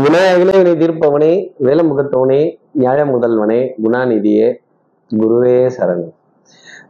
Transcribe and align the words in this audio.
விநாயகனே 0.00 0.52
வினை 0.58 0.72
தீர்ப்பவனே 0.72 1.54
வேலமுகத்தவனே 1.62 2.58
நியாய 2.72 3.04
முதல்வனே 3.04 3.70
குணாநிதியே 3.82 4.46
குருவே 5.10 5.70
சரணம் 5.76 6.12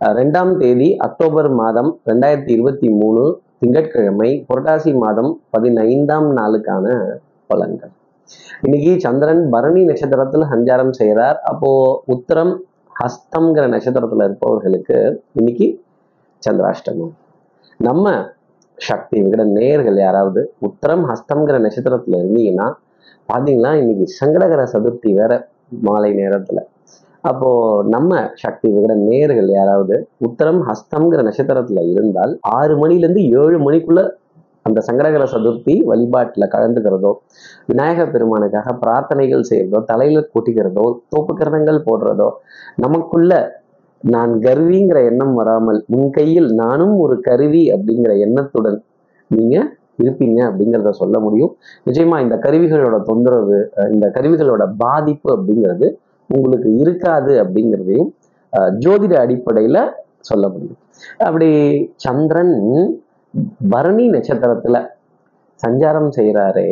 ரெண்டாம் 0.00 0.56
தேதி 0.56 0.96
அக்டோபர் 0.96 1.50
மாதம் 1.50 2.00
ரெண்டாயிரத்தி 2.06 2.50
இருபத்தி 2.50 2.88
மூணு 2.88 3.40
திங்கட்கிழமை 3.58 4.46
புரட்டாசி 4.48 4.98
மாதம் 4.98 5.40
பதினைந்தாம் 5.50 6.36
நாளுக்கான 6.36 6.86
பலன்கள். 7.54 7.92
இன்னைக்கு 8.62 9.00
சந்திரன் 9.00 9.48
பரணி 9.48 9.84
நட்சத்திரத்தில் 9.84 10.42
சஞ்சாரம் 10.42 10.90
செய்கிறார். 10.90 11.40
அப்போ 11.40 12.02
உத்தரம் 12.06 12.54
ஹஸ்தம்ங்கிற 13.00 13.66
நட்சத்திரத்துல 13.68 14.24
இருப்பவர்களுக்கு 14.24 15.22
இன்னைக்கு 15.32 15.82
சந்திராஷ்டமம். 16.48 17.12
நம்ம 17.78 18.32
சக்தி 18.74 19.22
விகட 19.22 19.44
நேயர்கள் 19.44 19.96
யாராவது 19.96 20.54
உத்தரம் 20.60 21.04
ஹஸ்தம்ங்கிற 21.10 21.58
நட்சத்திரத்துல 21.58 22.20
இருந்தீங்கன்னா 22.22 22.72
பாத்தீங்கன்னா 23.28 23.72
இன்னைக்கு 23.74 24.06
சங்கடகர 24.20 24.62
சதுர்த்தி 24.72 25.10
வேற 25.12 25.32
மாலை 25.84 26.10
நேரத்துல. 26.14 26.60
அப்போ 27.24 27.48
நம்ம 27.88 28.12
சக்தி 28.42 28.68
விகட 28.68 28.94
நேர்கள் 29.02 29.50
யாராவது 29.50 29.96
உத்தரம் 30.26 30.60
ஹஸ்தம்ங்கிற 30.68 31.20
நட்சத்திரத்துல 31.22 31.82
இருந்தால் 31.92 32.32
ஆறு 32.58 32.74
மணில 32.82 33.04
இருந்து 33.04 33.22
ஏழு 33.42 33.58
மணிக்குள்ள 33.58 34.00
அந்த 34.66 34.80
சங்கடகர 34.88 35.24
சதுர்த்தி 35.32 35.74
வழிபாட்டுல 35.82 36.46
கலந்துக்கிறதோ 36.52 37.12
விநாயக 37.66 38.04
பெருமானுக்காக 38.06 38.74
பிரார்த்தனைகள் 38.82 39.48
செய்யறதோ 39.50 39.80
தலையில 39.84 40.22
கூட்டிக்கிறதோ 40.34 40.84
தோப்பு 41.08 41.34
கிரணங்கள் 41.34 41.80
போடுறதோ 41.86 42.28
நமக்குள்ள 42.76 43.32
நான் 44.04 44.32
கருவிங்கிற 44.40 44.98
எண்ணம் 45.06 45.34
வராமல் 45.34 45.80
உன் 45.88 46.10
கையில் 46.10 46.48
நானும் 46.54 46.94
ஒரு 46.98 47.16
கருவி 47.20 47.62
அப்படிங்கிற 47.74 48.12
எண்ணத்துடன் 48.18 48.78
நீங்க 49.30 49.56
இருப்பீங்க 50.02 50.40
அப்படிங்கிறத 50.48 50.90
சொல்ல 50.98 51.16
முடியும். 51.18 51.52
நிச்சயமா 51.86 52.16
இந்த 52.20 52.36
கருவிகளோட 52.38 52.96
தொந்தரவு 53.04 53.58
இந்த 53.90 54.06
கருவிகளோட 54.14 54.64
பாதிப்பு 54.78 55.28
அப்படிங்கிறது 55.36 55.88
உங்களுக்கு 56.30 56.70
இருக்காது 56.76 57.32
அப்படிங்கிறதையும் 57.42 58.10
அஹ், 58.52 58.72
ஜோதிட 58.78 59.14
அடிப்படையில 59.18 59.78
சொல்ல 60.22 60.44
முடியும். 60.48 60.78
அப்படி 61.20 61.48
சந்திரன் 61.96 62.54
பரணி 63.70 64.04
நட்சத்திரத்துல 64.08 64.76
சஞ்சாரம் 65.62 66.10
செய்கிறாரே 66.12 66.68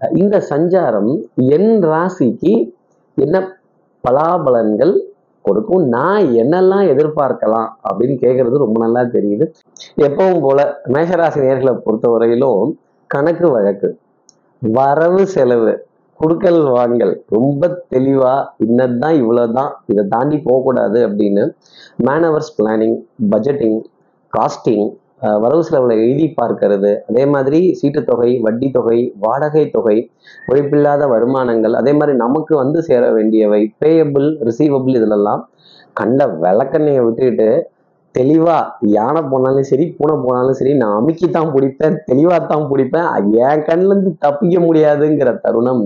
இந்த 0.00 0.36
சஞ்சாரம் 0.50 1.10
என் 1.50 1.72
ராசிக்கு 1.84 2.52
என்ன 3.16 3.36
பலாபலன்கள் 4.04 4.94
கொடுக்கும். 5.44 5.84
நான் 5.88 6.24
என்னெல்லாம் 6.42 6.86
எதிர்பார்க்கலாம் 6.92 7.68
அப்படின்னு 7.88 8.16
கேட்கறது 8.24 8.64
ரொம்ப 8.64 8.78
நல்லா 8.80 9.02
தெரியுது. 9.16 9.46
எப்பவும் 9.96 10.40
போல 10.40 10.80
மேஷராசி 10.88 11.40
நேர்களை 11.46 11.74
பொறுத்தவரையிலும் 11.86 12.72
கணக்கு 13.06 13.50
வழக்கு 13.50 13.88
வரவு 14.62 15.26
செலவு 15.26 15.72
குடுக்கல் 16.20 16.62
வாங்கல் 16.72 17.12
ரொம்ப 17.28 17.68
தெளிவா 17.90 18.32
இன்னதுதான் 18.64 19.16
இவ்வளவுதான் 19.16 19.70
இதை 19.86 20.02
தாண்டி 20.08 20.38
போகக்கூடாது 20.38 21.08
அப்படின்னு 21.08 21.44
மேனவர்ஸ் 22.06 22.52
பிளானிங் 22.58 22.96
பட்ஜெட்டிங் 23.30 23.78
காஸ்டிங் 24.32 24.86
வரவு 25.42 25.62
செலவுல 25.68 25.94
எழுதி 26.04 26.26
பார்க்கிறது. 26.38 26.90
அதே 27.08 27.24
மாதிரி 27.32 27.60
சீட்டு 27.78 28.00
தொகை 28.10 28.30
வட்டி 28.46 28.68
தொகை 28.76 28.98
வாடகை 29.24 29.64
தொகை 29.74 29.96
உழைப்பில்லாத 30.50 31.08
வருமானங்கள் 31.14 31.74
அதே 31.80 31.92
மாதிரி 31.98 32.14
நமக்கு 32.24 32.54
வந்து 32.62 32.80
சேர 32.88 33.04
வேண்டியவை 33.16 33.62
பேயபிள் 33.82 34.28
ரிசீவபிள் 34.48 34.96
இதிலெல்லாம் 35.00 35.42
கண்ட 36.00 36.26
விளக்கண்ணையை 36.44 37.02
விட்டுட்டு 37.06 37.48
தெளிவா 38.14 38.56
யானை 38.94 39.20
போனாலும் 39.32 39.66
சரி 39.70 39.84
பூனை 39.96 40.14
போனாலும் 40.24 40.56
சரி 40.60 40.72
நான் 40.80 40.96
அமுக்கி 41.00 41.26
தான் 41.36 41.50
பிடிப்பேன் 41.54 41.98
தெளிவா 42.08 42.36
தான் 42.52 42.64
பிடிப்பேன் 42.70 43.08
என் 43.48 43.66
கண்ணுல 43.68 43.92
இருந்து 43.94 44.12
தப்பிக்க 44.24 44.56
முடியாதுங்கிற 44.66 45.32
தருணம் 45.44 45.84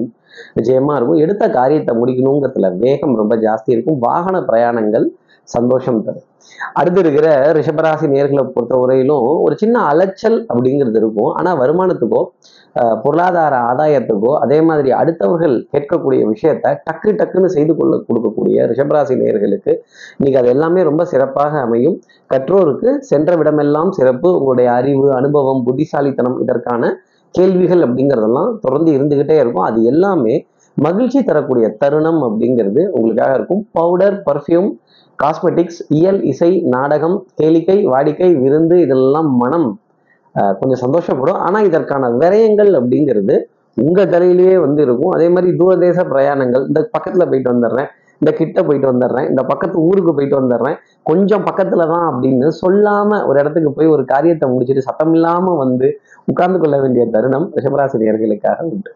நிச்சயமா 0.57 0.93
இருக்கும். 0.97 1.21
எடுத்த 1.25 1.45
காரியத்தை 1.57 1.93
முடிக்கணுங்கிறதுல 1.99 2.69
வேகம் 2.85 3.19
ரொம்ப 3.21 3.35
ஜாஸ்தி 3.45 3.71
இருக்கும். 3.75 3.99
வாகன 4.07 4.37
பிரயாணங்கள் 4.49 5.07
சந்தோஷம் 5.55 6.03
தரும். 6.07 6.27
அடுத்து 6.79 7.01
இருக்கிற 7.03 7.29
ரிஷபராசி 7.57 8.07
நேர்களை 8.13 8.43
பொறுத்தவரையிலும் 8.55 9.27
ஒரு 9.45 9.55
சின்ன 9.63 9.77
அலைச்சல் 9.91 10.39
அப்படிங்கிறது 10.51 10.99
இருக்கும். 11.03 11.31
ஆனால் 11.39 11.59
வருமானத்துக்கோ 11.63 12.23
பொருளாதார 13.03 13.55
ஆதாயத்துக்கோ 13.71 14.31
அதே 14.45 14.57
மாதிரி 14.69 14.91
அடுத்தவர்கள் 15.01 15.55
கேட்கக்கூடிய 15.73 16.21
விஷயத்த 16.31 16.73
டக்கு 16.87 17.11
டக்குன்னு 17.21 17.51
செய்து 17.57 17.73
கொள்ள 17.79 17.97
கொடுக்கக்கூடிய 18.07 18.65
ரிஷபராசி 18.71 19.15
நேயர்களுக்கு 19.21 19.73
இன்னைக்கு 20.17 20.41
அது 20.41 20.49
எல்லாமே 20.55 20.81
ரொம்ப 20.89 21.05
சிறப்பாக 21.13 21.61
அமையும். 21.67 21.97
கற்றோருக்கு 22.33 22.91
சென்ற 23.11 23.37
விடமெல்லாம் 23.41 23.93
சிறப்பு. 23.99 24.31
உங்களுடைய 24.39 24.71
அறிவு 24.79 25.07
அனுபவம் 25.19 25.63
புத்திசாலித்தனம் 25.69 26.41
இதற்கான 26.45 26.93
கேள்விகள் 27.35 27.85
அப்படிங்கிறதெல்லாம் 27.87 28.51
தொடர்ந்து 28.65 28.91
இருந்துகிட்டே 28.97 29.37
இருக்கும். 29.43 29.69
அது 29.71 29.79
எல்லாமே 29.93 30.35
மகிழ்ச்சி 30.77 31.21
தரக்கூடிய 31.29 31.67
தருணம் 31.81 32.21
அப்படிங்கிறது 32.29 32.83
உங்களுக்காக 32.97 33.33
இருக்கும். 33.39 33.63
பவுடர் 33.79 34.17
பர்ஃப்யூம் 34.29 34.71
காஸ்மெட்டிக்ஸ் 35.23 35.81
இயல் 35.99 36.21
இசை 36.33 36.51
நாடகம் 36.75 37.17
கேளிக்கை 37.41 37.77
வாடிக்கை 37.93 38.31
விருந்து 38.45 38.77
இதெல்லாம் 38.85 39.31
மனம் 39.43 39.69
கொஞ்சம் 40.61 40.83
சந்தோஷப்படும். 40.85 41.41
ஆனால் 41.47 41.67
இதற்கான 41.71 42.09
விரயங்கள் 42.23 42.71
அப்படிங்கிறது 42.79 43.35
உங்கள் 43.77 44.11
தலையிலேயே 44.15 44.57
வந்து 44.65 44.81
இருக்கும். 44.87 45.13
அதே 45.17 45.27
மாதிரி 45.35 45.51
தூரதேச 45.61 45.99
பிரயாணங்கள் 46.13 46.65
இந்த 46.71 46.81
பக்கத்தில் 46.97 47.29
போயிட்டு 47.31 47.53
வந்துடுறேன் 47.53 47.89
இந்த 48.21 48.33
கிட்ட 48.41 48.59
போயிட்டு 48.67 48.89
வந்துடுறேன் 48.91 49.27
இந்த 49.31 49.43
பக்கத்து 49.51 49.77
ஊருக்கு 49.89 50.13
போயிட்டு 50.17 50.37
வந்துடுறேன் 50.41 50.77
கொஞ்சம் 51.11 51.47
பக்கத்தில் 51.49 51.91
தான் 51.93 52.07
அப்படின்னு 52.11 52.49
சொல்லாமல் 52.63 53.25
ஒரு 53.29 53.37
இடத்துக்கு 53.43 53.71
போய் 53.79 53.93
ஒரு 53.95 54.05
காரியத்தை 54.13 54.49
முடிச்சுட்டு 54.53 54.87
சத்தமில்லாமல் 54.89 55.61
வந்து 55.63 55.89
உட்கார்ந்து 56.33 56.61
கொள்ள 56.63 56.77
வேண்டிய 56.85 57.05
தருணம் 57.17 57.49
ரிஷபராசினியர்களுக்காக 57.59 58.69
உண்டு. 58.73 58.93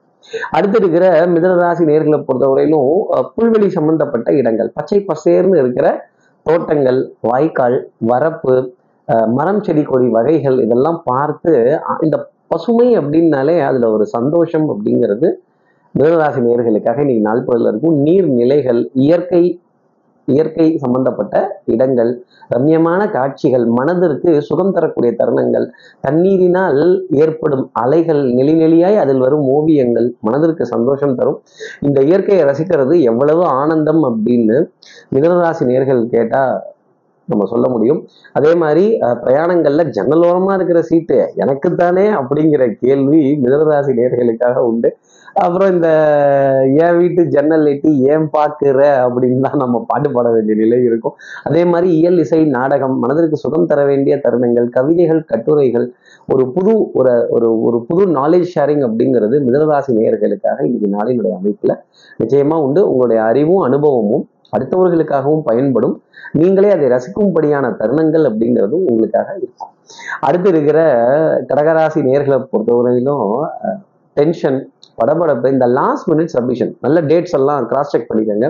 அடுத்து 0.51 0.79
இருக்கிற 0.79 1.05
மிதனராசி 1.33 1.85
நேர்களை 1.87 2.19
பொறுத்தவரையிலும் 2.21 2.89
புல்வெளி 3.35 3.69
சம்பந்தப்பட்ட 3.71 4.29
இடங்கள் 4.33 4.71
பச்சை 4.73 4.99
பசேர்னு 5.09 5.59
இருக்கிற 5.59 5.87
தோட்டங்கள் 6.47 6.99
வாய்க்கால் 7.23 7.77
வரப்பு 8.07 8.55
அஹ், 9.09 9.29
மரம் 9.33 9.63
செடி 9.63 9.83
கொடி 9.85 10.09
வகைகள் 10.09 10.59
இதெல்லாம் 10.61 11.01
பார்த்து 11.05 11.53
இந்த 12.01 12.17
பசுமை 12.49 12.89
அப்படின்னாலே 12.99 13.57
அதுல 13.63 13.91
ஒரு 13.91 14.05
சந்தோஷம் 14.13 14.67
அப்படிங்கிறது 14.73 15.29
மிதனராசி 15.95 16.41
நேர்களுக்காக 16.41 17.01
இன்னைக்கு 17.01 17.23
நாள் 17.23 17.45
பொருள் 17.45 17.69
இருக்கும். 17.69 17.97
நீர்நிலைகள் 18.05 18.81
இயற்கை 19.01 19.43
இயற்கை 20.29 20.67
சம்பந்தப்பட்ட 20.79 21.35
இடங்கள் 21.65 22.11
ரம்யமான 22.49 23.01
காட்சிகள் 23.11 23.65
மனதிற்கு 23.79 24.31
சுகம் 24.41 24.73
தரக்கூடிய 24.73 25.11
தருணங்கள் 25.19 25.67
தண்ணீரினால் 26.01 26.81
ஏற்படும் 27.17 27.65
அலைகள் 27.83 28.23
நெளிநெளியாய் 28.33 28.97
அதில் 28.97 29.19
வரும் 29.19 29.45
ஓவியங்கள் 29.49 30.09
மனதிற்கு 30.21 30.67
சந்தோஷம் 30.67 31.15
தரும். 31.15 31.39
இந்த 31.81 31.99
இயற்கையை 32.01 32.45
ரசிக்கிறது 32.45 32.97
எவ்வளவு 33.03 33.45
ஆனந்தம் 33.61 34.03
அப்படின்னு 34.05 34.59
மிதனராசி 35.15 35.65
நேர்கள் 35.65 36.03
கேட்டா 36.07 36.43
நம்ம 37.33 37.47
சொல்ல 37.53 37.67
முடியும். 37.75 38.01
அதே 38.39 38.53
மாதிரி 38.63 38.85
பிரயாணங்கள்ல 39.25 39.85
ஜன்னலோரமா 39.99 40.55
இருக்கிற 40.59 40.83
சீட்டு 40.91 41.19
எனக்குத்தானே 41.43 42.07
அப்படிங்கிற 42.21 42.65
கேள்வி 42.85 43.23
மிதனராசி 43.45 43.95
நேர்களுக்காக 44.01 44.65
உண்டு. 44.71 44.91
அப்புறம் 45.45 45.71
இந்த 45.75 45.89
என் 46.85 46.97
வீட்டு 47.01 47.23
ஜன்னல் 47.35 47.67
எட்டி 47.73 47.91
ஏன் 48.13 48.25
பார்க்குற 48.37 48.79
அப்படின்னு 49.05 49.45
தான் 49.47 49.61
நம்ம 49.63 49.77
பாட்டு 49.91 50.09
பாட 50.15 50.29
வேண்டிய 50.35 50.55
நிலை 50.61 50.79
இருக்கும். 50.89 51.15
அதே 51.49 51.63
மாதிரி 51.73 51.89
இயல் 51.99 52.19
இசை 52.23 52.41
நாடகம் 52.57 52.97
மனதிற்கு 53.03 53.37
சுகம் 53.43 53.69
தர 53.73 53.81
வேண்டிய 53.91 54.15
தருணங்கள் 54.25 54.69
கவிதைகள் 54.77 55.21
கட்டுரைகள் 55.33 55.87
ஒரு 56.33 56.45
புது 56.55 56.73
ஒரு 57.01 57.13
ஒரு 57.37 57.51
ஒரு 57.67 57.81
புது 57.89 58.03
நாலேஜ் 58.19 58.49
ஷேரிங் 58.55 58.83
அப்படிங்கிறது 58.89 59.39
மிதனராசி 59.47 59.93
நேயர்களுக்காக 59.99 60.59
இன்னைக்கு 60.69 60.91
நாளினுடைய 60.97 61.35
அமைப்பில் 61.41 61.77
நிச்சயமா 62.21 62.59
உண்டு. 62.67 62.83
உங்களுடைய 62.91 63.21
அறிவும் 63.31 63.63
அனுபவமும் 63.69 64.27
அடுத்தவர்களுக்காகவும் 64.57 65.43
பயன்படும். 65.45 66.03
நீங்களே 66.33 66.71
அதை 66.71 66.87
ரசிக்கும்படியான 66.95 67.67
தருணங்கள் 67.81 68.25
அப்படிங்கிறதும் 68.31 68.87
உங்களுக்காக 68.91 69.29
இருக்கும். 69.37 69.73
அடுத்து 70.21 70.49
இருக்கிற 70.49 70.81
கடகராசி 71.49 72.01
நேர்களை 72.09 72.39
பொறுத்தவரையிலும் 72.53 73.47
டென்ஷன் 74.17 74.59
படபடப்பு 74.99 75.53
இந்த 75.53 75.67
லாஸ்ட் 75.67 76.11
மினிட் 76.11 76.35
சப்மிஷன் 76.35 76.73
நல்ல 76.81 77.01
டேட்ஸ் 77.01 77.37
எல்லாம் 77.39 77.67
கிராஸ் 77.67 77.89
செக் 77.89 78.11
பண்ணிக்கோங்க. 78.11 78.49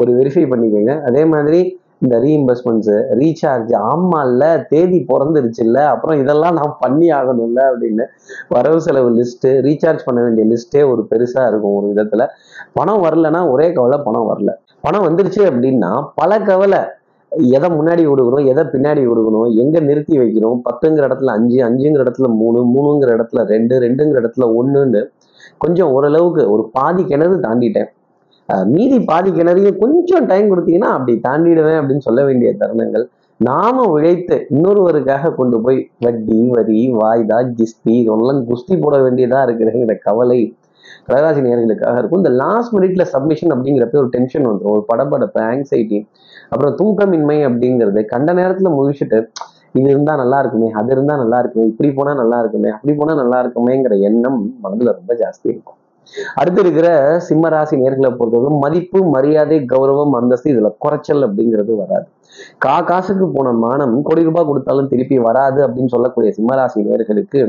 ஒரு 0.00 0.10
வெரிஃபை 0.18 0.44
பண்ணிக்கோங்க. 0.52 0.94
அதே 1.02 1.24
மாதிரி 1.24 1.60
இந்த 1.98 2.16
ரீஇம்பர்ஸ்மெண்ட்ஸு 2.18 2.96
ரீசார்ஜ் 3.20 3.70
ஆமால்ல 3.90 4.66
தேதி 4.66 4.98
பிறந்துருச்சுல்ல 5.12 5.78
அப்புறம் 5.92 6.20
இதெல்லாம் 6.20 6.54
நான் 6.54 6.76
பண்ணி 6.80 7.08
ஆகணும்ல 7.10 7.60
அப்படின்னு 7.70 8.04
வரவு 8.48 8.80
செலவு 8.80 9.10
லிஸ்ட்டு 9.16 9.52
ரீசார்ஜ் 9.66 10.04
பண்ண 10.04 10.22
வேண்டிய 10.22 10.46
லிஸ்ட்டே 10.52 10.82
ஒரு 10.92 11.06
பெருசாக 11.10 11.48
இருக்கும் 11.48 11.76
ஒரு 11.78 11.86
விதத்தில். 11.86 12.26
பணம் 12.72 13.02
வரலன்னா 13.02 13.50
ஒரே 13.50 13.72
கவலை 13.72 14.00
பணம் 14.04 14.28
வரல. 14.30 14.52
பணம் 14.86 15.06
வந்துருச்சு 15.08 15.42
அப்படின்னா 15.50 15.90
பல 16.20 16.38
கவலை. 16.50 16.80
எதை 17.56 17.68
முன்னாடி 17.78 18.02
விடுக்கணும் 18.08 18.46
எதை 18.50 18.62
பின்னாடி 18.74 19.02
விடுக்கணும் 19.08 19.48
எங்க 19.62 19.76
நிறுத்தி 19.88 20.14
வைக்கணும் 20.20 20.60
பத்துங்கிற 20.66 21.02
இடத்துல 21.08 21.32
அஞ்சு 21.38 21.58
அஞ்சுங்கிற 21.66 22.04
இடத்துல 22.04 22.28
மூணு 22.40 22.60
மூணுங்கிற 22.74 23.10
இடத்துல 23.16 23.42
ரெண்டு 23.54 23.74
ரெண்டுங்கிற 23.84 24.20
இடத்துல 24.22 24.46
ஒன்றுன்னு 24.58 25.02
கொஞ்சம் 25.64 25.90
ஓரளவுக்கு 25.96 26.42
ஒரு 26.54 26.62
பாதி 26.76 27.02
கிணறு 27.10 27.36
தாண்டிட்டேன். 27.46 27.90
மீதி 28.72 28.98
பாதி 29.10 29.30
கிணறையும் 29.36 29.78
கொஞ்சம் 29.82 30.26
டைம் 30.26 30.50
கொடுத்தீங்கன்னா 30.50 30.90
அப்படி 30.96 31.14
தாண்டிடுவேன் 31.28 31.78
அப்படின்னு 31.80 32.06
சொல்ல 32.08 32.20
வேண்டிய 32.28 32.50
தருணங்கள். 32.60 33.04
நாம 33.40 33.84
உழைத்து 33.94 34.36
இன்னொருவருக்காக 34.54 35.32
கொண்டு 35.34 35.56
போய் 35.64 35.78
வட்டி 36.04 36.38
வரி 36.54 36.80
வாய்தா 37.00 37.38
கிஸ்தி 37.58 37.94
இதெல்லாம் 38.02 38.40
குஸ்தி 38.50 38.76
போட 38.84 38.96
வேண்டியதா 39.04 39.40
இருக்குதுங்கிற 39.46 39.96
கவலை 40.08 40.38
கடகராசி 41.08 41.40
நேர்களுக்காக 41.46 41.98
இருக்கும். 42.00 42.22
இந்த 42.22 42.32
லாஸ்ட் 42.42 42.74
மினிட்ல 42.76 43.04
சப்மிஷன் 43.14 43.52
அப்படிங்கிறப்ப 43.54 44.00
ஒரு 44.02 44.10
டென்ஷன் 44.16 44.46
வந்துடும் 44.48 44.74
ஒரு 44.76 44.84
படபடப்பு 44.90 45.40
ஆங்ஸைட்டி 45.50 46.00
அப்புறம் 46.52 46.74
தூக்கமின்மை 46.80 47.38
அப்படிங்கிறது. 47.48 48.00
கண்ட 48.14 48.32
நேரத்துல 48.40 48.70
முடிச்சுட்டு 48.78 49.20
இது 49.78 49.88
இருந்தா 49.92 50.12
நல்லா 50.22 50.38
இருக்குமே 50.42 50.68
அது 50.80 50.90
இருந்தா 50.94 51.14
நல்லா 51.22 51.38
இருக்குமே 51.42 51.64
இப்படி 51.72 51.88
போனா 51.96 52.12
நல்லா 52.20 52.38
இருக்குமே 52.42 52.70
அப்படி 52.76 52.92
போனா 53.00 53.14
நல்லா 53.22 53.38
இருக்குமேங்கிற 53.44 53.96
எண்ணம் 54.10 54.38
மனதுல 54.64 54.92
ரொம்ப 55.00 55.14
ஜாஸ்தி 55.22 55.46
இருக்கும். 55.54 55.78
அடுத்து 56.40 56.60
இருக்கிற 56.64 56.88
சிம்ம 57.28 57.48
ராசி 57.54 57.76
நேர்களை 57.82 58.10
பொறுத்தவரை 58.18 58.58
மதிப்பு 58.64 58.98
மரியாதை 59.14 59.58
கௌரவம் 59.72 60.16
அந்தஸ்து 60.18 60.52
இதுல 60.54 60.70
குறைச்சல் 60.84 61.26
அப்படிங்கிறது 61.28 61.74
வராது. 61.82 62.06
கா 62.64 62.76
காசுக்கு 62.88 63.26
போன 63.36 63.52
மானம் 63.64 63.94
கோடி 64.08 64.22
ரூபாய் 64.28 64.48
கொடுத்தாலும் 64.50 64.90
திருப்பி 64.92 65.16
வராது 65.28 65.60
அப்படின்னு 65.66 65.92
சொல்லக்கூடிய 65.94 66.30
சிம்மராசி 66.38 66.86
நேர்களுக்கு 66.88 67.40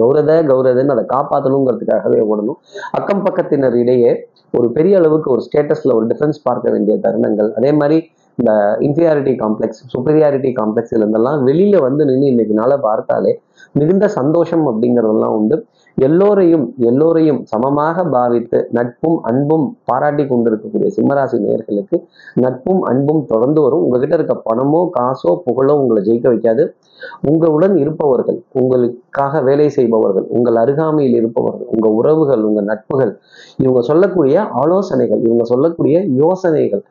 கௌரத 0.00 0.30
கௌரதன்னு 0.50 0.94
அதை 0.94 1.04
காப்பாற்றணுங்கிறதுக்காகவே 1.14 2.20
ஓடணும். 2.30 2.58
அக்கம் 2.98 3.24
பக்கத்தினர் 3.26 3.76
இடையே 3.82 4.10
ஒரு 4.58 4.68
பெரிய 4.76 4.98
அளவுக்கு 5.00 5.28
ஒரு 5.34 5.42
ஸ்டேட்டஸ்ல 5.46 5.94
ஒரு 5.98 6.06
டிஃபரன்ஸ் 6.10 6.40
பார்க்க 6.48 6.72
வேண்டிய 6.74 6.96
தருணங்கள். 7.06 7.50
அதே 7.58 7.70
மாதிரி 7.80 7.98
இந்த 8.38 8.52
இன்ஃபீரியாரிட்டி 8.86 9.32
காம்ப்ளெக்ஸ் 9.42 9.80
சுப்பீரியாரிட்டி 9.92 10.50
காம்ப்ளெக்ஸ் 10.60 10.94
இருந்தெல்லாம் 10.98 11.40
வெளியில 11.48 11.80
வந்து 11.86 12.02
நின்று 12.08 12.30
இன்னைக்கு 12.32 12.54
நாளை 12.60 12.76
பார்த்தாலே 12.86 13.32
மிகுந்த 13.78 14.08
சந்தோஷம் 14.18 14.64
அப்படிங்கிறதெல்லாம் 14.70 15.36
உண்டு. 15.38 15.56
எல்லோரையும் 15.98 16.64
எல்லோரையும் 16.88 17.40
சமமாக 17.50 18.04
பாவித்து 18.14 18.58
நட்பும் 18.76 19.18
அன்பும் 19.30 19.66
பாராட்டி 19.88 20.24
கொண்டிருக்கக்கூடிய 20.30 20.88
சிம்மராசி 20.96 21.36
நேர்களுக்கு 21.44 21.96
நட்பும் 22.44 22.80
அன்பும் 22.90 23.22
தொடர்ந்து 23.32 23.60
வரும். 23.66 23.84
உங்ககிட்ட 23.86 24.16
இருக்க 24.18 24.36
பணமோ 24.48 24.80
காசோ 24.96 25.32
புகழோ 25.46 25.76
உங்களை 25.82 26.02
ஜெயிக்க 26.08 26.26
வைக்காது. 26.32 26.64
உங்களுடன் 27.30 27.74
இருப்பவர்கள் 27.82 28.38
உங்களுக்காக 28.60 29.40
வேலை 29.48 29.66
செய்பவர்கள் 29.76 30.26
உங்கள் 30.36 30.58
அருகாமையில் 30.62 31.16
இருப்பவர்கள் 31.20 31.68
உங்க 31.74 31.88
உறவுகள் 31.98 32.42
உங்க 32.48 32.60
நட்புகள் 32.70 33.12
இவங்க 33.62 33.80
சொல்லக்கூடிய 33.88 34.36
ஆலோசனைகள் 34.62 35.20
இவங்க 35.26 35.44
சொல்லக்கூடிய 35.52 35.96
யோசனைகள் 36.22 36.82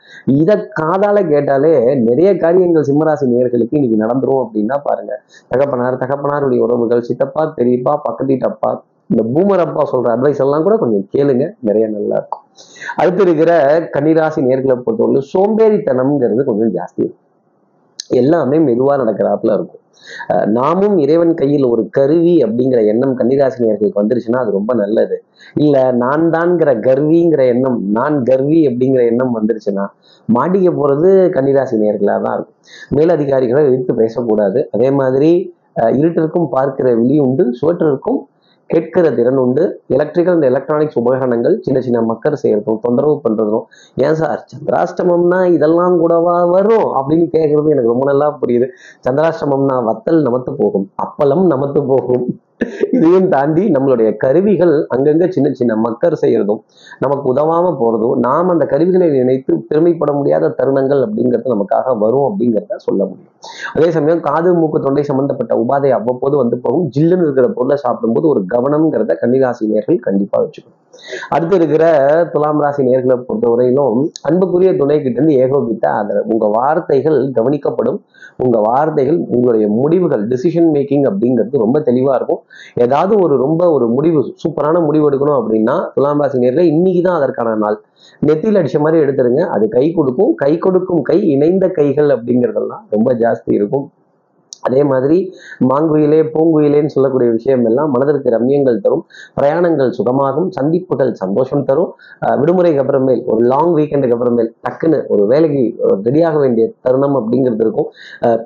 இதை 0.41 0.55
காதால 0.79 1.17
கேட்டாலே 1.31 1.73
நிறைய 2.07 2.29
காரியங்கள் 2.43 2.87
சிம்மராசி 2.89 3.27
நேர்களுக்கு 3.33 3.77
இன்னைக்கு 3.79 3.99
நடந்துரும் 4.03 4.41
அப்படின்னா 4.43 4.77
பாருங்க. 4.87 5.13
தகப்பனார் 5.51 6.01
தகப்பனாருடைய 6.03 6.52
உறவுகள் 6.59 7.07
சித்தப்பா 7.09 7.43
பெரியப்பா 7.57 7.93
பக்கத்திட்டப்பா 8.07 8.71
இந்த 9.11 9.23
பூமர் 9.33 9.63
அப்பா 9.63 9.83
சொல்ற 9.91 10.09
அட்வைஸ் 10.15 10.41
எல்லாம் 10.43 10.65
கூட 10.65 10.75
கொஞ்சம் 10.77 11.05
கேளுங்க 11.13 11.45
நிறைய 11.59 11.85
நல்லா 11.87 12.15
இருக்கும். 12.19 12.43
அடுத்து 12.95 13.21
இருக்கிற 13.21 13.51
கன்னிராசி 13.95 14.41
நேர்களை 14.47 14.75
பொறுத்தவரை 14.85 15.21
சோம்பேறித்தனம்ங்கிறது 15.33 16.43
கொஞ்சம் 16.43 16.73
ஜாஸ்தி 16.77 17.05
எல்லாமே 18.21 18.57
மெதுவா 18.57 18.93
நடக்கிறாப்புல 19.01 19.53
இருக்கும். 19.57 19.79
நாமும் 20.57 20.97
இறைவன் 20.97 21.33
கையில் 21.33 21.65
ஒரு 21.65 21.83
கருவி 21.89 22.33
அப்படிங்கிற 22.45 22.79
எண்ணம் 22.91 23.13
கன்னிராசி 23.19 23.59
நேர்களுக்கு 23.65 24.01
வந்துருச்சுன்னா 24.01 24.39
அது 24.43 24.51
ரொம்ப 24.51 24.71
நல்லது. 24.73 25.17
இல்ல 25.53 25.91
நான் 25.91 26.25
தான்ங்கிற 26.35 26.71
கர்விங்கிற 26.87 27.41
எண்ணம் 27.53 27.77
நான் 27.97 28.17
கர்வி 28.23 28.59
அப்படிங்கிற 28.69 29.03
எண்ணம் 29.11 29.35
வந்துருச்சுன்னா 29.37 29.85
மாட்டிக்க 30.29 30.69
போறது 30.79 31.09
கன்னிராசி 31.35 31.77
நேர்களாக 31.83 32.21
தான் 32.25 32.35
இருக்கும். 32.37 32.57
மேலதிகாரிகளை 32.97 33.61
எதிர்த்து 33.69 33.95
பேசக்கூடாது. 34.01 34.59
அதே 34.71 34.91
மாதிரி 34.91 35.31
இருட்டிற்கும் 35.75 36.45
பார்க்கிற 36.45 36.95
விழி 36.95 37.19
உண்டு 37.19 37.53
சுவற்றிற்கும் 37.61 38.19
கேட்கிற 38.65 39.11
திறன் 39.11 39.37
உண்டு. 39.37 39.81
எலக்ட்ரிக்கல் 39.87 40.33
இந்த 40.33 40.47
எலக்ட்ரானிக்ஸ் 40.47 40.99
உபகரணங்கள் 40.99 41.59
சின்ன 41.61 41.81
சின்ன 41.81 42.01
மக்கள் 42.01 42.35
செய்யறதும் 42.43 42.79
தொந்தரவு 42.81 43.21
பண்றதும். 43.29 43.61
ஏன் 43.95 44.13
சார்? 44.13 44.45
சந்திராஷ்டமம்னா 44.55 45.51
இதெல்லாம் 45.53 45.97
கூடவா 45.97 46.45
வரும்? 46.45 46.85
அப்படின்னு 46.85 47.27
கேட்கறது 47.31 47.69
எனக்கு 47.69 47.87
ரொம்ப 47.87 48.05
நல்லா 48.05 48.37
புரியுது. 48.41 48.67
சந்திராஷ்டமம்னா 49.09 49.83
வத்தல் 49.83 50.23
நமத்து 50.23 50.53
போகும் 50.57 50.89
அப்பளம் 51.03 51.45
நமத்து 51.51 51.87
போகும். 51.87 52.39
இதையும் 52.91 53.27
தாண்டி 53.29 53.63
நம்மளுடைய 53.67 54.09
கருவிகள் 54.17 54.73
அங்கங்க 54.95 55.25
சின்ன 55.27 55.47
சின்ன 55.51 55.75
மக்கர் 55.75 56.15
செய்யறதும் 56.21 56.61
நமக்கு 56.99 57.25
உதவாம 57.33 57.71
போறதும் 57.81 58.15
நாம் 58.17 58.49
அந்த 58.49 58.65
கருவிகளை 58.65 59.07
நினைத்து 59.11 59.53
பெருமைப்பட 59.69 60.11
முடியாத 60.13 60.51
தருணங்கள் 60.59 61.01
அப்படிங்கிறது 61.05 61.53
நமக்காக 61.55 61.95
வரும் 61.97 62.27
அப்படிங்கிறத 62.29 62.79
சொல்ல 62.87 63.01
முடியும். 63.05 63.33
அதே 63.73 63.89
சமயம் 63.91 64.23
காது 64.29 64.51
மூக்கு 64.53 64.79
தொண்டை 64.79 65.03
சம்பந்தப்பட்ட 65.03 65.55
உபாதை 65.55 65.89
அவ்வப்போது 65.89 66.37
வந்து 66.37 66.57
போகும். 66.57 66.87
ஜில்லுன்னு 66.97 67.27
இருக்கிற 67.27 67.49
பொருளை 67.49 67.77
சாப்பிடும்போது 67.77 68.27
ஒரு 68.27 68.43
கவனம்ங்கிறத 68.55 69.17
கன்னிராசி 69.23 69.71
நேர்கள் 69.73 70.05
கண்டிப்பா 70.07 70.39
வச்சுக்கணும். 70.43 70.79
அடுத்து 71.29 71.55
இருக்கிற 71.55 71.85
துலாம் 72.33 72.59
ராசி 72.59 72.83
நேர்களை 72.83 73.15
பொறுத்தவரையிலும் 73.27 74.05
அன்புக்குரிய 74.21 74.75
துணை 74.75 75.01
கிட்ட 75.01 75.21
இருந்து 75.21 75.37
ஏகோபித்த 75.43 75.89
ஆதரவு. 75.89 76.25
உங்க 76.27 76.47
வார்த்தைகள் 76.47 77.31
கவனிக்கப்படும். 77.31 77.99
உங்க 78.37 78.59
வார்த்தைகள் 78.59 79.17
உங்களுடைய 79.27 79.67
முடிவுகள் 79.67 80.27
டிசிஷன் 80.27 80.69
மேக்கிங் 80.75 81.05
அப்படிங்கிறது 81.09 81.63
ரொம்ப 81.65 81.79
தெளிவா 81.79 82.13
இருக்கும். 82.15 82.41
ஏதாவது 82.75 83.17
ஒரு 83.17 83.37
ரொம்ப 83.37 83.71
ஒரு 83.71 83.87
முடிவு 83.87 84.33
சூப்பரான 84.43 84.83
முடிவு 84.85 85.09
எடுக்கணும் 85.09 85.39
அப்படின்னா 85.41 85.75
துலாம் 85.93 86.19
ராசி 86.19 86.39
நேர்களை 86.39 86.59
இன்னைக்கு 86.59 87.01
தான் 87.01 87.17
அதற்கான 87.17 87.55
நாள். 87.55 87.81
நெத்தியில் 88.25 88.61
அடிச்ச 88.61 88.79
மாதிரி 88.79 89.03
எடுத்துருங்க. 89.03 89.43
அது 89.45 89.67
கை 89.69 89.91
கொடுக்கும். 89.91 90.33
கை 90.35 90.57
கொடுக்கும் 90.57 91.01
கை 91.01 91.19
இணைந்த 91.27 91.67
கைகள் 91.69 92.07
அப்படிங்கிறதெல்லாம் 92.07 92.85
ரொம்ப 92.89 93.13
ஜாஸ்தி 93.13 93.51
இருக்கும். 93.59 93.91
அதே 94.67 94.81
மாதிரி 94.91 95.17
மாங்குயிலே 95.69 96.19
பூங்குயிலேன்னு 96.35 96.93
சொல்லக்கூடிய 96.95 97.29
விஷயம் 97.37 97.65
எல்லாம் 97.69 97.91
மனதிற்கு 97.95 98.33
ரம்யங்கள் 98.35 98.79
தரும் 98.85 99.03
பிரயாணங்கள் 99.39 99.91
சுகமாகும் 99.99 100.49
சந்திப்புகள் 100.57 101.11
சந்தோஷம் 101.21 101.65
தரும். 101.69 101.91
விடுமுறைக்கு 102.41 102.81
அப்புறமேல் 102.83 103.21
ஒரு 103.33 103.41
லாங் 103.53 103.73
வீக்கெண்டுக்கு 103.77 104.15
அப்புறமேல் 104.17 104.51
டக்குன்னு 104.65 104.99
ஒரு 105.13 105.25
வேலைக்கு 105.33 105.63
ரெடியாக 106.07 106.35
வேண்டிய 106.43 106.65
தருணம் 106.81 107.17
அப்படிங்கிறது 107.19 107.63
இருக்கும். 107.65 107.89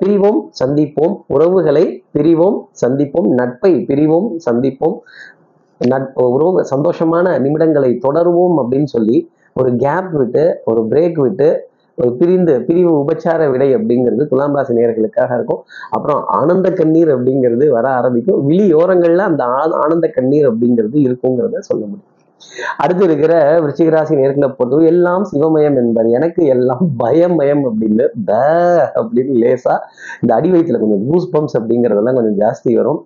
பிரிவோம் 0.00 0.40
சந்திப்போம். 0.60 1.14
உறவுகளை 1.36 1.84
பிரிவோம் 2.16 2.58
சந்திப்போம். 2.84 3.28
நட்பை 3.40 3.72
பிரிவோம் 3.90 4.28
சந்திப்போம். 4.48 4.96
நட்பு 5.80 6.22
உறவு 6.36 6.60
சந்தோஷமான 6.74 7.26
நிமிடங்களை 7.44 7.90
தொடருவோம் 8.06 8.56
அப்படின்னு 8.62 8.90
சொல்லி 8.94 9.18
ஒரு 9.60 9.70
கேப் 9.82 10.10
விட்டு 10.18 10.44
ஒரு 10.70 10.80
பிரேக் 10.90 11.18
விட்டு 11.24 11.48
ஒரு 12.00 12.12
பிரிந்த 12.12 12.60
பிரிவு 12.60 13.04
உபச்சார 13.04 13.50
விடை 13.50 13.76
அப்படிங்கிறது 13.76 14.26
துலாம் 14.26 14.54
ராசி 14.54 14.74
நேர்களுக்காக 14.74 15.34
இருக்கும். 15.34 15.62
அப்புறம் 15.90 16.24
ஆனந்த 16.26 16.70
கண்ணீர் 16.70 17.08
அப்படிங்கிறது 17.08 17.68
வர 17.68 17.88
ஆரம்பிக்கும். 17.88 18.48
விழியோரங்கள்ல 18.48 19.16
அந்த 19.16 19.44
ஆ- 19.44 19.70
ஆனந்த 19.70 20.08
கண்ணீர் 20.08 20.54
அப்படிங்கிறது 20.54 20.92
இருக்குங்கிறத 20.92 21.58
சொல்ல 21.58 21.86
முடியும். 21.86 22.16
அடுத்து 22.82 23.04
இருக்கிற 23.04 23.32
விருச்சிகராசி 23.62 24.14
நேர்களை 24.20 24.48
பொறுத்தவரை 24.58 24.88
எல்லாம் 24.92 25.24
சிவமயம் 25.32 25.76
என்பார். 25.82 26.08
எனக்கு 26.18 26.42
எல்லாம் 26.54 26.84
பயமயம் 27.02 27.62
அப்படின்னு 27.68 28.06
ப 28.28 28.38
அப்படின்னு 29.00 29.34
லேசா 29.42 29.74
இந்த 30.22 30.32
அடி 30.34 30.50
வயிற்றுல 30.52 30.80
கொஞ்சம் 30.84 31.04
கூஸ் 31.08 31.28
பம்ப்ஸ் 31.34 31.56
அப்படிங்கிறதெல்லாம் 31.58 32.18
கொஞ்சம் 32.20 32.38
ஜாஸ்தி 32.42 32.72
வரும். 32.76 33.00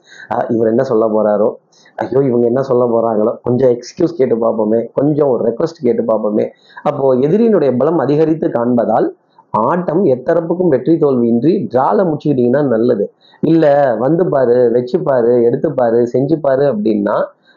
இவர் 0.49 0.73
என்ன 0.75 0.82
சொல்ல 0.82 1.06
போறாரோ? 1.17 1.49
ஐயோ 1.96 2.20
இவங்க 2.29 2.44
என்ன 2.46 2.62
சொல்ல 2.62 2.84
போறாங்களோ? 2.94 3.32
கொஞ்சம் 3.43 3.73
எக்ஸ்கியூஸ் 3.76 4.19
கேட்டு 4.19 4.37
பார்ப்போமே. 4.37 4.81
கொஞ்சம் 4.94 5.29
ஒரு 5.29 5.43
ரெக்வஸ்ட் 5.49 5.82
கேட்டு 5.82 6.02
பார்ப்போமே. 6.02 6.46
அப்போ 6.82 7.08
எதிரியினுடைய 7.26 7.70
பலம் 7.77 7.98
அதிகரித்து 7.98 8.48
காண்பதால் 8.48 9.08
ஆட்டம் 9.55 10.03
எத்தரப்புக்கும் 10.05 10.72
வெற்றி 10.74 10.93
தோல்வியின்றி 10.96 11.53
டிரால 11.72 12.05
முடிச்சுக்கிட்டீங்கன்னா 12.08 12.62
நல்லது. 12.74 13.05
இல்ல 13.43 13.65
வந்து 13.98 14.22
பாரு 14.29 14.56
வச்சுப்பாரு 14.77 15.31
பாரு 15.31 15.43
எடுத்து 15.43 15.69
பாரு 15.72 15.98
செஞ்சு 16.12 16.36
பாரு 16.41 16.65
அப்படின்னா 16.72 17.17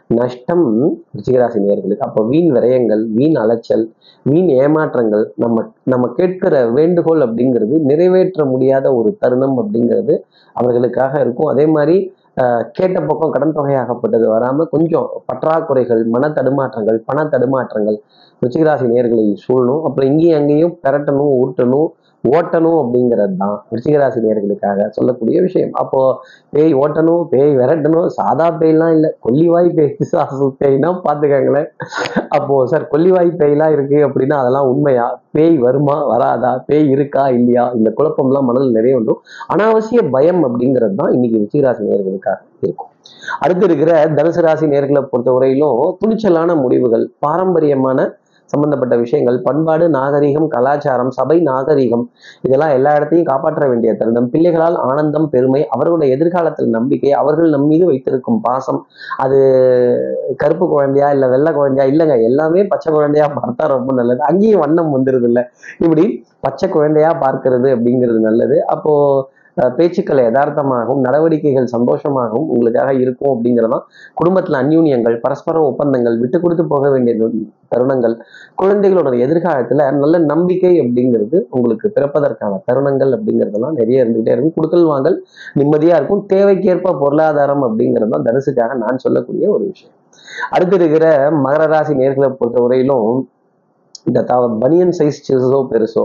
நஷ்டம் 0.09 0.65
ரிச்சிகராசி 1.17 1.59
நேர்களுக்கு 1.65 2.05
அப்போ 2.07 2.21
வீண் 2.31 2.49
விரயங்கள் 2.55 3.03
வீண் 3.17 3.37
அலைச்சல் 3.43 3.85
வீண் 4.25 4.49
ஏமாற்றங்கள் 4.63 5.23
நம்ம 5.43 5.63
நம்ம 5.93 6.09
கேட்கிற 6.17 6.57
வேண்டுகோள் 6.77 7.23
அப்படிங்கிறது 7.27 7.77
நிறைவேற்ற 7.91 8.45
முடியாத 8.51 8.85
ஒரு 8.99 9.11
தருணம் 9.21 9.57
அப்படிங்கிறது 9.61 10.15
அவர்களுக்காக 10.55 11.13
இருக்கும். 11.23 11.51
அதே 11.53 11.65
மாதிரி 11.75 11.97
கேட்ட 12.77 12.97
பக்கம் 13.09 13.33
கடன் 13.33 13.55
தொகையாகப்பட்டது 13.57 14.25
வராமல் 14.33 14.69
கொஞ்சம் 14.71 15.05
பற்றாக்குறைகள் 15.29 16.01
மன 16.15 16.29
தடுமாற்றங்கள் 16.37 16.97
பண 17.09 17.19
தடுமாற்றங்கள் 17.33 17.97
ரிச்சிகராசி 18.41 18.85
நேர்களை 18.93 19.25
சூழணும். 19.45 19.83
அப்புறம் 19.87 20.09
இங்கேயும் 20.11 20.39
அங்கேயும் 20.39 20.73
பெரட்டணும் 20.85 21.35
ஊட்டணும் 21.41 21.89
ஓட்டணும் 22.33 22.79
அப்படிங்கிறது 22.81 23.35
தான் 23.41 23.55
ரிச்சிகராசி 23.75 24.19
நேர்களுக்காக 24.25 24.87
சொல்லக்கூடிய 24.97 25.41
விஷயம். 25.47 25.73
அப்போ 25.81 25.99
பேய் 26.55 26.73
ஓட்டணும் 26.81 27.23
பேய் 27.33 27.51
விரட்டணும் 27.59 28.07
சாதா 28.17 28.47
பேய்லாம் 28.61 28.93
இல்லை. 28.97 29.09
கொல்லிவாய் 29.25 29.69
பேய் 29.77 30.09
சாசு 30.11 30.47
பேய்னா 30.61 30.91
பார்த்துக்கங்களேன் 31.05 31.69
அப்போ 32.37 32.55
சார் 32.73 32.87
கொல்லிவாய் 32.93 33.31
பேய்லாம் 33.41 33.75
இருக்கு 33.75 33.99
அப்படின்னா 34.07 34.37
அதெல்லாம் 34.41 34.69
உண்மையா? 34.71 35.05
பேய் 35.37 35.55
வருமா 35.65 35.97
வராதா? 36.11 36.51
பேய் 36.69 36.89
இருக்கா 36.95 37.23
இல்லையா? 37.37 37.63
இந்த 37.77 37.89
குழப்பம்லாம் 37.99 38.49
மனதில் 38.49 38.77
நிறைய 38.79 38.97
வந்துடும் 38.97 39.23
அனாவசிய 39.53 40.01
பயம் 40.17 40.43
அப்படிங்கிறது 40.49 40.95
தான் 41.01 41.13
இன்னைக்கு 41.15 41.41
ரிச்சிகராசி 41.43 41.83
நேர்களுக்காக 41.89 42.39
இருக்கும். 42.63 42.91
அடுத்து 43.43 43.65
இருக்கிற 43.65 43.91
தனுசு 44.17 44.41
ராசி 44.45 44.65
நேர்களை 44.71 45.01
பொறுத்தவரையிலும் 45.11 45.79
துணிச்சலான 46.01 46.55
முடிவுகள் 46.61 47.03
பாரம்பரியமான 47.25 47.99
சம்பந்தப்பட்ட 48.55 48.95
விஷயங்கள் 48.95 49.37
பண்பாடு 49.41 49.85
நாகரிகம் 49.89 50.47
கலாச்சாரம் 50.47 51.11
சபை 51.11 51.37
நாகரிகம் 51.49 52.03
இதெல்லாம் 52.41 52.73
எல்லா 52.77 52.91
இடத்தையும் 52.95 53.29
காப்பாற்ற 53.31 53.63
வேண்டிய 53.67 53.91
தருணம். 53.93 54.29
பிள்ளைகளால் 54.33 54.77
ஆனந்தம் 54.89 55.27
பெருமை 55.29 55.61
அவர்களுடைய 55.67 56.09
எதிர்காலத்தில் 56.17 56.69
நம்பிக்கை 56.77 57.11
அவர்கள் 57.21 57.53
நம் 57.55 57.67
மீது 57.67 57.85
வைத்திருக்கும் 57.85 58.39
பாசம் 58.41 58.79
அது 59.17 59.39
கருப்பு 60.37 60.65
குழந்தையா 60.67 61.09
இல்லை 61.15 61.29
வெள்ளை 61.29 61.53
குழந்தையா? 61.53 61.85
இல்லைங்க 61.91 62.17
எல்லாமே 62.29 62.63
பச்சை 62.73 62.89
குழந்தையா 62.93 63.27
பார்த்தா 63.39 63.63
ரொம்ப 63.67 63.93
நல்லது. 63.93 64.21
அங்கேயும் 64.21 64.63
வண்ணம் 64.65 64.93
வந்துருது 64.95 65.27
இல்லை 65.31 65.43
இப்படி 65.79 66.05
பச்சை 66.39 66.67
குழந்தையா 66.69 67.11
பார்க்கிறது 67.23 67.69
அப்படிங்கிறது 67.75 68.19
நல்லது. 68.19 68.57
அப்போ 68.65 68.93
பேச்சுக்கள் 69.57 70.21
யதார்த்தமாகவும் 70.25 71.01
நடவடிக்கைகள் 71.01 71.67
சந்தோஷமாகவும் 71.75 72.47
உங்களுக்காக 72.47 72.93
இருக்கும் 72.93 73.31
அப்படிங்கிறதான் 73.33 73.85
குடும்பத்தில் 74.13 74.57
அந்யூன்யங்கள் 74.61 75.15
பரஸ்பர 75.19 75.61
ஒப்பந்தங்கள் 75.61 76.17
விட்டு 76.17 76.39
கொடுத்து 76.39 76.65
போக 76.65 76.89
வேண்டிய 76.89 77.13
தருணங்கள் 77.73 78.15
குழந்தைகளோட 78.61 79.13
எதிர்காலத்தில் 79.19 79.83
நல்ல 80.01 80.17
நம்பிக்கை 80.31 80.73
அப்படிங்கிறது 80.81 81.37
உங்களுக்கு 81.49 81.87
பிறப்பதற்கான 81.95 82.59
தருணங்கள் 82.67 83.11
அப்படிங்கிறதெல்லாம் 83.17 83.77
நிறைய 83.79 84.03
இருந்துகிட்டே 84.03 84.33
இருக்கும். 84.35 84.55
குடுக்கல் 84.57 84.85
வாங்கல் 84.85 85.17
நிம்மதியாக 85.53 85.99
இருக்கும். 85.99 86.23
தேவைக்கேற்ப 86.33 86.93
பொருளாதாரம் 87.03 87.63
அப்படிங்கிறது 87.67 88.09
தான் 88.09 88.27
தனுசுக்காக 88.29 88.75
நான் 88.83 88.97
சொல்லக்கூடிய 88.97 89.49
ஒரு 89.51 89.65
விஷயம். 89.71 89.95
அடுத்து 90.49 90.75
இருக்கிற 90.75 91.31
மகர 91.45 91.65
ராசி 91.67 91.93
நேர்களை 91.93 92.29
பொறுத்தவரையிலும் 92.39 93.09
இந்த 94.05 94.21
தவ 94.21 94.47
பனியன் 94.63 94.95
சைஸ் 94.97 95.23
சிறுசோ 95.27 95.59
பெருசோ 95.71 96.03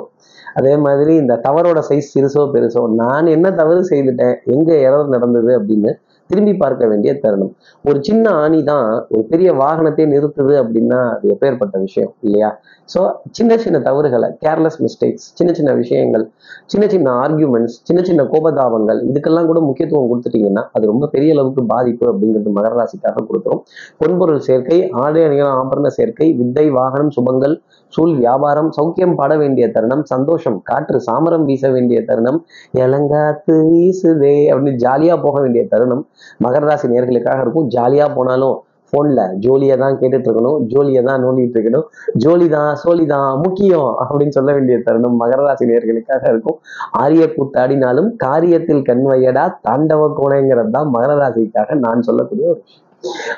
அதே 0.58 0.74
மாதிரி 0.86 1.12
இந்த 1.22 1.40
தவறோட 1.46 1.80
சைஸ் 1.88 2.12
சிறுசோ 2.14 2.44
பெருசோ 2.54 2.84
நான் 3.02 3.32
என்ன 3.36 3.50
தவறு 3.60 3.82
செய்துட்டேன் 3.92 4.36
எங்க 4.54 4.70
எரர் 4.88 5.12
நடந்தது 5.16 5.52
அப்படின்னு 5.58 5.92
திரும்பி 6.30 6.52
பார்க்க 6.62 6.88
வேண்டிய 6.90 7.12
தருணம். 7.22 7.52
ஒரு 7.84 7.98
சின்ன 8.08 8.24
ஆணி 8.42 8.58
தான் 8.68 8.84
ஒரு 9.12 9.22
பெரிய 9.30 9.48
வாகனத்தை 9.60 10.04
நிறுத்துது 10.12 10.54
அப்படின்னா 10.62 10.98
அது 11.14 11.24
எப்பேற்பட்ட 11.34 11.76
விஷயம் 11.86 12.12
இல்லையா? 12.26 12.50
ஸோ 12.88 13.00
சின்ன 13.38 13.56
சின்ன 13.64 13.76
தவறுகளை 13.86 14.28
கேர்லெஸ் 14.44 14.78
மிஸ்டேக்ஸ் 14.84 15.26
சின்ன 15.38 15.50
சின்ன 15.58 15.70
விஷயங்கள் 15.80 16.24
சின்ன 16.72 16.84
சின்ன 16.94 17.08
ஆர்கியூமெண்ட்ஸ் 17.22 17.76
சின்ன 17.88 18.00
சின்ன 18.08 18.24
கோபதாபங்கள் 18.32 19.00
இதுக்கெல்லாம் 19.10 19.48
கூட 19.50 19.60
முக்கியத்துவம் 19.68 20.10
கொடுத்துட்டீங்கன்னா 20.12 20.64
அது 20.76 20.92
ரொம்ப 20.92 21.08
பெரிய 21.14 21.34
அளவுக்கு 21.36 21.64
பாதிப்பு 21.74 22.06
அப்படிங்கிறது 22.12 22.52
மகர 22.58 22.72
ராசிக்காக 22.80 23.24
கொடுத்துரும். 23.30 23.62
பொன்பொருள் 24.02 24.42
சேர்க்கை 24.48 24.78
ஆடை 25.04 25.22
அணிகள் 25.28 25.52
ஆபரண 25.60 25.90
சேர்க்கை 25.98 26.28
வித்தை 26.40 26.66
வாகனம் 26.78 27.12
சுபங்கள் 27.18 27.56
சூழ் 27.94 28.14
வியாபாரம் 28.22 28.70
சௌக்கியம் 28.78 29.14
பாட 29.20 29.32
வேண்டிய 29.42 29.66
தருணம் 29.76 30.04
சந்தோஷம் 30.12 30.58
காற்று 30.70 30.98
சாமரம் 31.08 31.46
வீச 31.50 31.70
வேண்டிய 31.76 32.00
தருணம் 32.08 32.40
இளங்காத்து 32.84 33.54
வீசுதே 33.70 34.34
அப்படின்னு 34.52 34.82
ஜாலியா 34.86 35.14
போக 35.26 35.36
வேண்டிய 35.44 35.62
தருணம். 35.74 36.02
மகர 36.46 36.64
ராசி 36.70 36.88
நேர்களுக்காக 36.94 37.44
இருக்கும். 37.44 37.70
ஜாலியா 37.76 38.08
போனாலும் 38.16 38.58
போன்ல 38.92 39.20
ஜோலியை 39.44 39.74
தான் 39.82 39.96
கேட்டுட்டு 39.98 40.26
இருக்கணும். 40.28 40.60
ஜோலியை 40.70 41.02
தான் 41.08 41.20
நோண்டிட்டு 41.24 41.56
இருக்கணும். 41.56 41.84
ஜோலி 42.22 42.46
தான் 42.54 42.70
சோலி 42.82 43.04
தான் 43.12 43.28
முக்கியம் 43.44 43.90
அப்படின்னு 44.04 44.36
சொல்ல 44.38 44.50
வேண்டிய 44.56 44.76
தருணம் 44.86 45.16
மகர 45.22 45.40
ராசி 45.48 45.70
நேர்களுக்காக 45.70 46.22
இருக்கும். 46.32 46.58
ஆரிய 47.02 47.26
கூத்தாடினாலும் 47.36 48.10
காரியத்தில் 48.26 48.86
கண்வையடா 48.90 49.44
தாண்டவ 49.68 50.08
கோணைங்கிறது 50.20 50.72
தான் 50.78 50.90
மகர 50.96 51.14
ராசிக்காக 51.22 51.78
நான் 51.86 52.06
சொல்லக்கூடிய 52.08 52.46
ஒரு 52.52 52.60
விஷயம். 52.62 52.86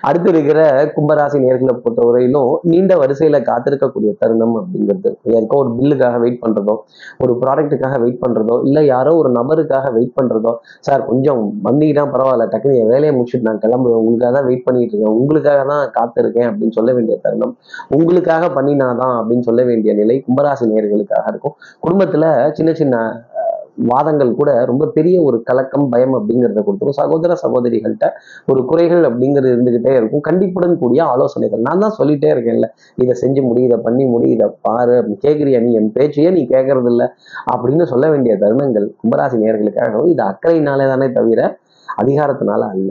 அடுத்து 0.01 0.31
இருக்கிற 0.31 0.61
கும்பராசி 0.97 1.39
நேர்களை 1.45 1.75
பொறுத்தவரையிலும் 1.83 2.55
நீண்ட 2.63 2.95
வரிசையில 2.95 3.39
காத்திருக்கக்கூடிய 3.49 4.11
தருணம் 4.19 4.57
அப்படிங்கிறது. 4.61 5.11
யாருக்கோ 5.35 5.57
ஒரு 5.57 5.71
பில்லுக்காக 5.79 6.19
வெயிட் 6.19 6.41
பண்றதோ 6.47 6.75
ஒரு 7.19 7.39
ப்ராடக்ட்டுக்காக 7.43 8.01
வெயிட் 8.01 8.21
பண்றதோ 8.27 8.57
இல்ல 8.65 8.85
யாரோ 8.85 9.15
ஒரு 9.17 9.33
நபருக்காக 9.33 9.93
வெயிட் 9.93 10.15
பண்றதோ 10.21 10.55
சார் 10.81 11.07
கொஞ்சம் 11.07 11.53
வந்தீங்கன்னா 11.65 12.07
பரவாயில்ல 12.15 12.47
டக்குனு 12.55 12.87
வேலையை 12.87 13.13
முடிச்சுட்டு 13.17 13.41
நான் 13.41 13.59
கிளம்புவேன். 13.59 14.01
உங்களுக்காக 14.03 14.33
தான் 14.39 14.45
வெயிட் 14.45 14.65
பண்ணிட்டு 14.65 14.97
இருக்கேன். 14.97 15.19
உங்களுக்காக 15.19 15.65
தான் 15.65 15.85
காத்திருக்கேன் 15.99 16.49
அப்படின்னு 16.51 16.71
சொல்ல 16.71 16.93
வேண்டிய 16.93 17.19
தருணம். 17.23 17.57
உங்களுக்காக 17.89 18.51
பண்ணினாதான் 18.61 19.15
அப்படின்னு 19.21 19.41
சொல்ல 19.41 19.63
வேண்டிய 19.63 19.95
நிலை 19.95 20.25
கும்பராசி 20.29 20.67
நேர்களுக்காக 20.73 21.25
இருக்கும். 21.29 21.55
குடும்பத்துல 21.87 22.53
சின்ன 22.53 22.73
சின்ன 22.73 22.97
வாதங்கள் 23.79 24.31
கூட 24.35 24.51
ரொம்ப 24.71 24.87
பெரிய 24.87 25.17
ஒரு 25.23 25.43
கலக்கம் 25.43 25.87
பயம் 25.93 26.15
அப்படிங்கிறத 26.19 26.63
கொடுத்துரும். 26.67 26.99
சகோதர 27.01 27.37
சகோதரிகள்கிட்ட 27.45 28.09
ஒரு 28.47 28.65
குறைகள் 28.65 29.05
அப்படிங்கிறது 29.09 29.53
இருந்துகிட்டே 29.55 29.93
இருக்கும். 30.01 30.25
கண்டிப்புடன் 30.29 30.79
கூடிய 30.83 31.03
ஆலோசனைகள். 31.05 31.63
நான் 31.69 31.83
தான் 31.85 31.97
சொல்லிட்டே 31.99 32.31
இருக்கேன்ல 32.35 32.69
இதை 32.97 33.17
செஞ்சு 33.23 33.43
முடி 33.49 33.63
இதை 33.63 33.79
பண்ணி 33.87 34.07
முடி 34.07 34.29
இதை 34.31 34.49
பாரு 34.69 34.97
கேட்குறியா 35.25 35.61
நீ 35.67 35.73
என் 35.81 35.93
பேச்சையே 35.99 36.31
நீ 36.31 36.43
கேட்கறது 36.55 36.91
இல்ல 36.95 37.05
அப்படின்னு 37.55 37.87
சொல்ல 37.93 38.09
வேண்டிய 38.11 38.35
தருணங்கள் 38.37 38.89
கும்பராசி 39.03 39.39
நேர்களுக்காகவும் 39.45 40.11
இது 40.15 40.23
அக்கறையினாலே 40.31 40.87
தானே 40.93 41.09
தவிர 41.13 41.41
அதிகாரத்தினால 42.03 42.63
அல்ல. 42.75 42.91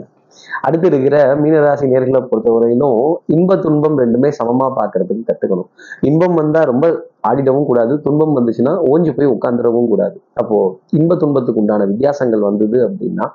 அடுத்து 0.66 0.86
இருக்கிற 0.90 1.16
மீனராசி 1.42 1.86
நேர்களை 1.92 2.20
பொறுத்தவரையிலும் 2.28 3.00
இன்ப 3.26 3.56
துன்பம் 3.56 3.98
ரெண்டுமே 4.02 4.28
சமமா 4.38 4.66
பாக்குறதுக்கு 4.78 5.24
கத்துக்கணும். 5.30 5.68
இன்பம் 6.00 6.34
வந்தா 6.34 6.60
ரொம்ப 6.70 6.86
ஆடிடவும் 7.28 7.66
கூடாது 7.70 8.00
துன்பம் 8.04 8.34
வந்துச்சுன்னா 8.38 8.72
ஓஞ்சு 8.92 9.10
போய் 9.16 9.32
உட்காந்துடவும் 9.34 9.88
கூடாது. 9.92 10.16
அப்போ 10.40 10.56
இன்ப 10.98 11.16
துன்பத்துக்கு 11.16 11.60
உண்டான 11.60 11.86
வித்தியாசங்கள் 11.92 12.46
வந்தது 12.48 12.78
அப்படின்னா 12.86 13.26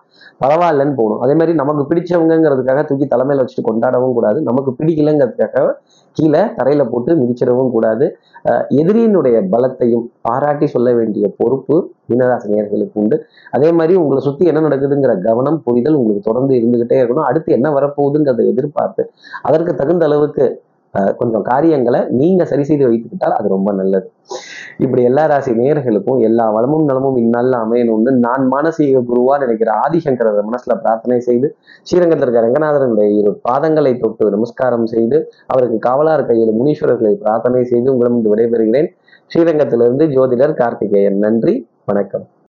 பரவாயில்லன்னு 0.43 0.95
போகணும். 0.99 1.21
அதே 1.25 1.33
மாதிரி 1.39 1.53
நமக்கு 1.61 1.83
பிடிச்சவங்கிறதுக்காக 1.89 2.81
தூக்கி 2.89 3.05
தலைமையில 3.13 3.43
வச்சுட்டு 3.43 3.67
கொண்டாடவும் 3.69 4.15
கூடாது. 4.17 4.41
நமக்கு 4.49 4.71
பிடிக்கலங்கிறதுக்காக 4.79 5.65
கீழே 6.17 6.41
தரையில 6.57 6.83
போட்டு 6.91 7.11
மிதிச்சிடவும் 7.21 7.71
கூடாது. 7.75 8.05
எதிரியினுடைய 8.81 9.37
பலத்தையும் 9.53 10.05
பாராட்டி 10.21 10.67
சொல்ல 10.67 10.89
வேண்டிய 10.93 11.25
பொறுப்பு 11.37 11.75
மீனராசி 12.11 12.89
உண்டு. 12.93 13.17
அதே 13.51 13.69
மாதிரி 13.71 13.95
உங்களை 14.03 14.21
சுத்தி 14.27 14.45
என்ன 14.45 14.61
நடக்குதுங்கிற 14.67 15.13
கவனம் 15.21 15.59
புரிதல் 15.65 15.99
உங்களுக்கு 16.01 16.27
தொடர்ந்து 16.29 16.53
இருந்துகிட்டே 16.59 16.97
இருக்கணும். 17.01 17.27
அடுத்து 17.29 17.49
என்ன 17.53 17.67
வரப்போகுதுங்கிறத 17.69 18.45
எதிர்பார்த்து 18.53 19.03
அதற்கு 19.41 19.73
தகுந்த 19.75 20.05
அளவுக்கு 20.05 20.45
கொஞ்சம் 20.93 21.41
காரியங்களை 21.41 22.05
நீங்க 22.09 22.45
சரி 22.45 22.63
செய்து 22.63 22.89
வைத்துக்கிட்டால் 22.89 23.35
அது 23.39 23.47
ரொம்ப 23.47 23.73
நல்லது. 23.73 24.11
இப்படி 24.77 25.03
எல்லா 25.03 25.25
ராசி 25.25 25.51
நேர்களுக்கும் 25.51 26.19
எல்லா 26.19 26.49
வளமும் 26.49 26.85
நலமும் 26.85 27.15
இந்நாளில் 27.15 27.53
அமையணும்னு 27.53 28.11
நான் 28.11 28.47
மானசீக 28.53 29.03
குருவா 29.09 29.37
நினைக்கிற 29.37 29.71
ஆதிசங்கரர் 29.73 30.49
மனசுல 30.49 30.75
பிரார்த்தனை 30.81 31.19
செய்து 31.19 31.57
ஸ்ரீரங்கத்தில் 31.83 32.29
இருக்க 32.29 32.45
ரங்கநாதனுடைய 32.47 33.09
இரு 33.19 33.41
பாதங்களை 33.49 33.99
தொட்டு 33.99 34.29
நமஸ்காரம் 34.29 34.85
செய்து 34.85 35.31
அவருக்கு 35.47 35.89
காவலார் 35.89 36.25
கையில் 36.25 36.55
முனீஸ்வரர்களை 36.61 37.13
பிரார்த்தனை 37.13 37.63
செய்து 37.63 37.91
உங்களிடம் 37.93 38.33
விடைபெறுகிறேன். 38.33 38.89
ஸ்ரீரங்கத்திலிருந்து 39.35 40.07
ஜோதிடர் 40.07 40.53
கார்த்திகேயன். 40.53 41.17
நன்றி 41.17 41.69
வணக்கம். 41.85 42.27